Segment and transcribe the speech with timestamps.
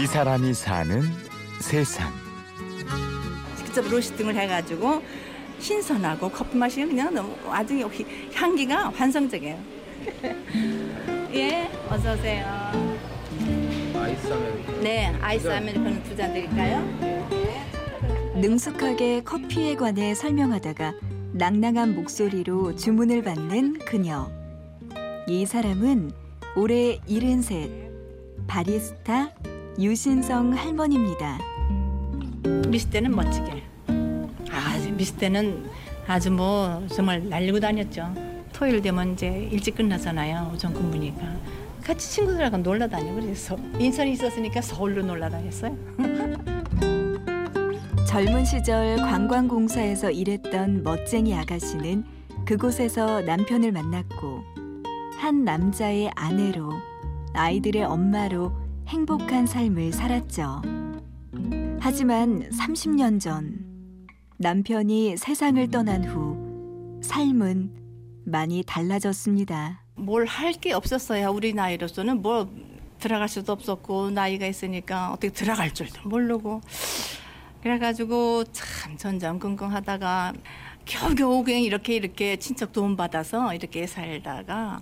[0.00, 1.02] 이 사람이 사는
[1.60, 2.12] 세상.
[3.56, 5.02] 직접 로스팅을 해가지고
[5.58, 7.74] 신선하고 커피 맛이 그냥 너무 아주
[8.34, 9.58] 향기가 환상적이에요.
[11.34, 12.46] 예, 어서 오세요.
[13.94, 14.80] 아이스 아메리카노.
[14.82, 16.78] 네, 아이스 아메리카노 두 잔 드릴까요?
[18.40, 20.94] 능숙하게 커피에 관해 설명하다가
[21.32, 24.30] 낭낭한 목소리로 주문을 받는 그녀.
[25.26, 26.12] 이 사람은
[26.56, 27.88] 올해 73,
[28.46, 29.32] 바리스타
[29.78, 31.38] 유신성 할머니입니다.
[32.68, 33.62] 미스 때는 멋지게.
[34.50, 35.66] 아, 미스 때는
[36.08, 38.12] 아주 뭐 정말 날리고 다녔죠.
[38.52, 40.50] 토요일 되면 이제 일찍 끝나잖아요.
[40.52, 41.20] 오전 근무니까.
[41.84, 45.76] 같이 친구들하고 놀러 다니고 그래서 인천이 있었으니까 서울로 놀러 다녔어요.
[48.08, 52.04] 젊은 시절 관광공사에서 일했던 멋쟁이 아가씨는
[52.44, 54.42] 그곳에서 남편을 만났고
[55.20, 56.72] 한 남자의 아내로
[57.32, 60.62] 아이들의 엄마로 행복한 삶을 살았죠.
[61.80, 63.58] 하지만 30년 전
[64.38, 67.72] 남편이 세상을 떠난 후 삶은
[68.24, 69.82] 많이 달라졌습니다.
[69.96, 71.30] 뭘 할 게 없었어요.
[71.30, 72.48] 우리 나이로서는 뭐
[72.98, 76.60] 들어갈 수도 없었고 나이가 있으니까 어떻게 들어갈 줄도 모르고
[77.62, 80.32] 그래가지고 참 전전긍긍하다가
[80.88, 84.80] 겨우겨우 그냥 이렇게 이렇게 친척 도움 받아서 이렇게 살다가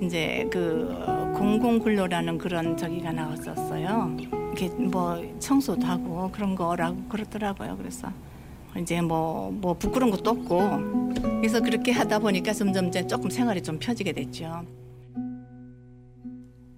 [0.00, 0.96] 이제 그
[1.34, 4.16] 공공근로라는 그런 저기가 나왔었어요.
[4.52, 7.76] 이게 뭐 청소도 하고 그런 거라고 그러더라고요.
[7.76, 8.08] 그래서
[8.78, 10.70] 이제 뭐, 뭐 부끄러운 것도 없고
[11.40, 14.64] 그래서 그렇게 하다 보니까 점점 이제 조금 생활이 좀 펴지게 됐죠.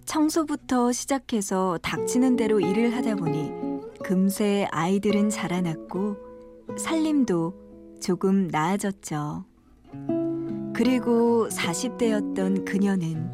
[0.07, 3.51] 청소부터 시작해서 닥치는 대로 일을 하다 보니
[4.03, 6.17] 금세 아이들은 자라났고
[6.79, 7.66] 살림도
[8.01, 9.45] 조금 나아졌죠.
[10.75, 13.31] 그리고 40대였던 그녀는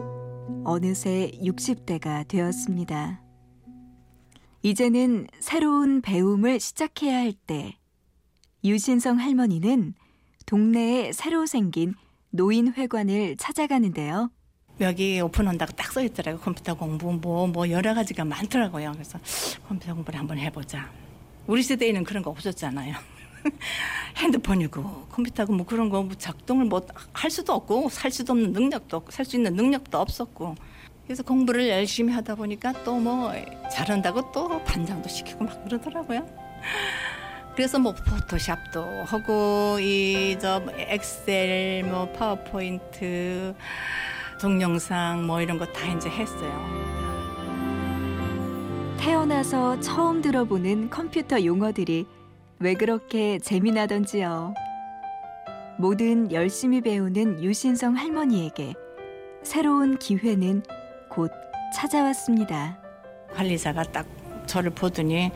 [0.65, 3.21] 어느새 60대가 되었습니다.
[4.63, 7.77] 이제는 새로운 배움을 시작해야 할 때,
[8.65, 9.95] 유신성 할머니는
[10.47, 11.95] 동네에 새로 생긴
[12.31, 14.31] 노인회관을 찾아가는데요.
[14.81, 16.41] 여기 오픈한다고 딱 써있더라고요.
[16.41, 18.93] 컴퓨터 공부 뭐, 뭐 여러 가지가 많더라고요.
[18.93, 19.19] 그래서
[19.69, 20.91] 컴퓨터 공부를 한번 해보자.
[21.47, 22.95] 우리 세대에는 그런 거 없었잖아요.
[24.17, 26.83] 핸드폰이고 컴퓨터고 뭐 그런 거 뭐 작동을 뭐
[27.13, 30.55] 할 수도 없고 살 수도 없는 능력도 살수 있는 능력도 없었고
[31.07, 33.33] 그래서 공부를 열심히 하다 보니까 또 뭐
[33.73, 36.27] 잘한다고 또 반장도 시키고 막 그러더라고요.
[37.57, 43.55] 그래서 뭐 포토샵도 하고 이 저 엑셀 뭐 파워포인트
[44.41, 46.93] 동영상 뭐 이런 거 다 이제 했어요.
[48.99, 52.07] 태어나서 처음 들어보는 컴퓨터 용어들이
[52.63, 54.55] 왜 그렇게 재미나던지요.
[55.79, 58.75] 뭐든 열심히 배우는 유신성 할머니에게
[59.43, 60.63] 새로운 기회는
[61.11, 61.33] 곧
[61.75, 62.79] 찾아왔습니다.
[63.35, 64.07] 관리사가 딱
[64.47, 65.33] 저를 보더니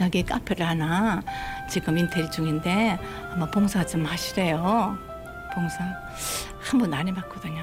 [0.00, 1.22] 여기 카페를 하나
[1.68, 2.98] 지금 인테리 중인데
[3.32, 4.96] 아마 봉사 좀 하시래요.
[5.54, 5.84] 봉사
[6.60, 7.62] 한 번 안 해봤거든요.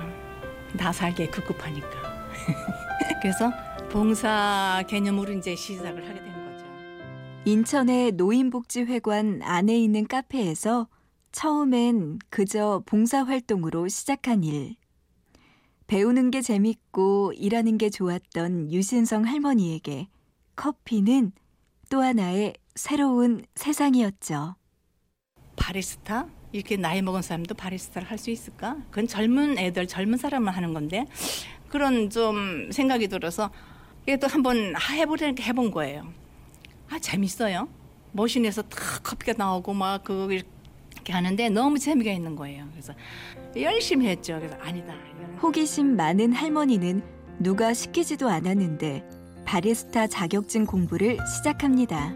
[0.77, 1.89] 나 살기에 급급하니까.
[3.21, 3.51] 그래서
[3.89, 6.38] 봉사 개념으로 이제 시작을 하게 된 거죠.
[7.49, 10.87] 인천의 노인복지회관 안에 있는 카페에서
[11.31, 14.75] 처음엔 그저 봉사활동으로 시작한 일.
[15.87, 20.09] 배우는 게 재밌고 일하는 게 좋았던 유신성 할머니에게
[20.55, 21.31] 커피는
[21.89, 24.55] 또 하나의 새로운 세상이었죠.
[25.55, 26.27] 바리스타?
[26.51, 28.77] 이렇게 나이 먹은 사람도 바리스타를 할 수 있을까?
[28.91, 31.07] 그건 젊은 애들, 젊은 사람만 하는 건데
[31.67, 33.49] 그런 좀 생각이 들어서
[34.05, 36.18] 그래도 한번 해보려니까 해본 거예요.
[36.89, 37.67] 아 재밌어요.
[38.11, 42.65] 머신에서 탁 커피가 나오고 막그 이렇게 하는데 너무 재미가 있는 거예요.
[42.71, 42.93] 그래서
[43.55, 44.37] 열심히 했죠.
[44.39, 44.93] 그래서 아니다.
[45.41, 47.03] 호기심 많은 할머니는
[47.39, 49.07] 누가 시키지도 않았는데
[49.45, 52.13] 바리스타 자격증 공부를 시작합니다.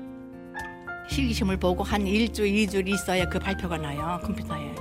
[1.10, 4.20] 실기심을 보고 한 일주, 이주 있어야 그 발표가 나요.
[4.24, 4.74] 컴퓨터에.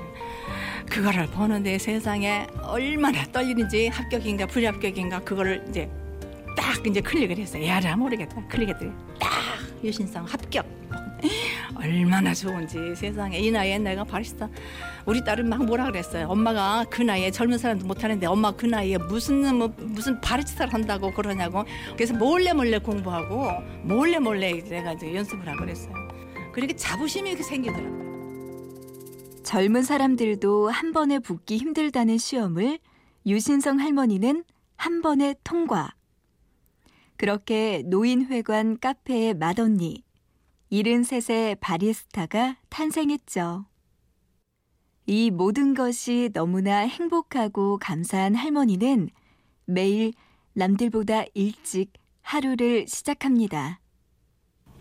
[0.88, 5.90] 그거를 보는데 세상에 얼마나 떨리는지 합격인가 불합격인가 그거를 이제
[6.56, 7.66] 딱 이제 클릭을 했어요.
[7.66, 8.46] 야라 모르겠다.
[8.48, 9.31] 클릭했더니 딱
[9.82, 10.66] 유신상 합격.
[11.76, 14.48] 얼마나 좋은지 세상에 이 나이에 내가 바리스타
[15.06, 16.28] 우리 딸은 막 뭐라 그랬어요.
[16.28, 21.64] 엄마가 그 나이에 젊은 사람도 못하는데 엄마 그 나이에 무슨 뭐 무슨 바리스타를 한다고 그러냐고.
[21.94, 23.50] 그래서 몰래 몰래 공부하고
[23.82, 25.94] 몰래 몰래 내가 이제 연습을 하고 그랬어요.
[26.52, 28.02] 그렇게 자부심이 이렇게 생기더라고요.
[29.42, 32.78] 젊은 사람들도 한 번에 붙기 힘들다는 시험을
[33.26, 34.44] 유신성 할머니는
[34.76, 35.92] 한 번에 통과.
[37.22, 40.02] 그렇게 노인회관 카페의 맏언니,
[40.72, 43.64] 73세 바리스타가 탄생했죠.
[45.06, 49.08] 이 모든 것이 너무나 행복하고 감사한 할머니는
[49.66, 50.14] 매일
[50.54, 51.92] 남들보다 일찍
[52.22, 53.78] 하루를 시작합니다.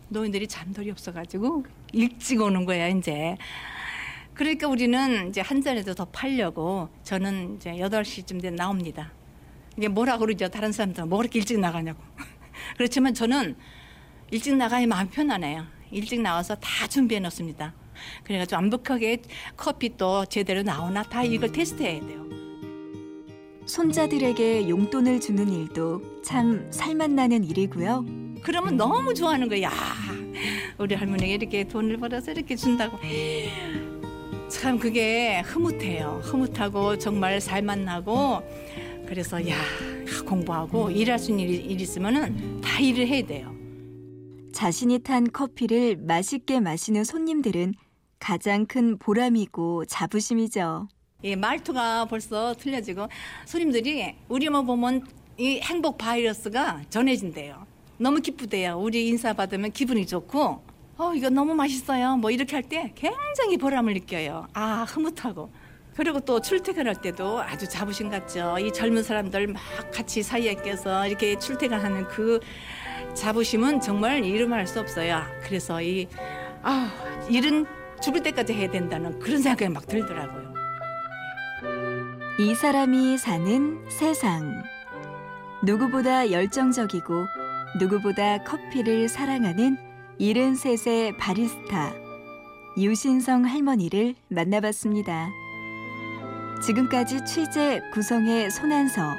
[0.10, 3.38] 노인들이 잠돌이 없어가지고 일찍 오는 거야 이제.
[4.34, 9.12] 그러니까 우리는 이제 한 잔에도 더 팔려고 저는 이제 8시쯤 돼 나옵니다.
[9.78, 12.02] 이게 뭐라 그러죠 다른 사람들은 뭐 그렇게 일찍 나가냐고.
[12.78, 13.56] 그렇지만 저는
[14.32, 15.66] 일찍 나가야 마음 편하네요.
[15.92, 17.74] 일찍 나와서 다 준비해 놓습니다.
[18.24, 19.22] 그래가지고 완벽하게
[19.56, 22.26] 커피 또 제대로 나오나 다 이걸 테스트해야 돼요.
[23.66, 28.06] 손자들에게 용돈을 주는 일도 참 살맛 나는 일이고요.
[28.44, 29.64] 그러면 너무 좋아하는 거야.
[29.64, 29.72] 야,
[30.78, 32.98] 우리 할머니가 이렇게 돈을 벌어서 이렇게 준다고.
[34.50, 36.22] 참 그게 흐뭇해요.
[36.24, 38.42] 흐뭇하고 정말 살맛 나고
[39.12, 39.58] 그래서 야
[40.26, 43.54] 공부하고 일할 수 있는 일, 일 있으면은 다 일을 해야 돼요.
[44.54, 47.74] 자신이 탄 커피를 맛있게 마시는 손님들은
[48.20, 50.88] 가장 큰 보람이고 자부심이죠.
[51.24, 53.10] 이 말투가 벌써 틀려지고
[53.46, 55.06] 손님들이 우리만 보면
[55.38, 57.68] 이 행복 바이러스가 전해진대요.
[57.98, 58.80] 너무 기쁘대요.
[58.80, 60.64] 우리 인사 받으면 기분이 좋고,
[60.98, 62.16] 어 이거 너무 맛있어요.
[62.16, 64.48] 뭐 이렇게 할 때 굉장히 보람을 느껴요.
[64.54, 65.52] 아 흐뭇하고.
[66.02, 68.58] 그리고 또 출퇴근할 때도 아주 자부심 같죠.
[68.58, 69.62] 이 젊은 사람들 막
[69.94, 72.40] 같이 사이에 껴서 이렇게 출퇴근하는 그
[73.14, 75.22] 자부심은 정말 이름할 수 없어요.
[75.44, 76.08] 그래서 이
[76.64, 76.92] 아,
[77.30, 77.68] 일은
[78.02, 80.56] 죽을 때까지 해야 된다는 그런 생각이 막 들더라고요.
[82.40, 84.64] 이 사람이 사는 세상.
[85.64, 87.14] 누구보다 열정적이고
[87.80, 89.78] 누구보다 커피를 사랑하는
[90.20, 91.94] 73세 바리스타
[92.76, 95.41] 유신성 할머니를 만나봤습니다.
[96.62, 99.16] 지금까지 취재 구성의 손한서,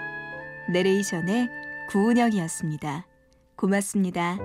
[0.68, 1.48] 내레이션의
[1.90, 3.06] 구은영이었습니다.
[3.56, 4.38] 고맙습니다.